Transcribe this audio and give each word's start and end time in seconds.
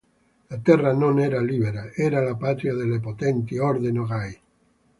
La 0.51 0.57
terra 0.69 0.93
non 1.01 1.19
era 1.25 1.41
libera, 1.43 1.91
era 1.93 2.23
la 2.23 2.33
patria 2.35 2.73
delle 2.73 2.99
potenti 2.99 3.59
orde 3.59 3.91
Nogai. 3.91 4.41